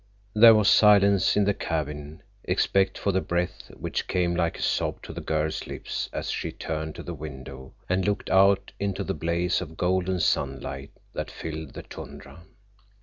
There 0.33 0.55
was 0.55 0.67
silence 0.67 1.37
in 1.37 1.43
the 1.43 1.53
cabin, 1.53 2.23
except 2.45 2.97
for 2.97 3.11
the 3.11 3.21
breath 3.21 3.69
which 3.77 4.07
came 4.07 4.35
like 4.35 4.57
a 4.57 4.61
sob 4.63 4.99
to 5.03 5.13
the 5.13 5.21
girl's 5.21 5.67
lips 5.67 6.09
as 6.11 6.31
she 6.31 6.51
turned 6.51 6.95
to 6.95 7.03
the 7.03 7.13
window 7.13 7.75
and 7.87 8.03
looked 8.03 8.31
out 8.31 8.71
into 8.79 9.03
the 9.03 9.13
blaze 9.13 9.61
of 9.61 9.77
golden 9.77 10.19
sunlight 10.19 10.89
that 11.13 11.29
filled 11.29 11.75
the 11.75 11.83
tundra. 11.83 12.41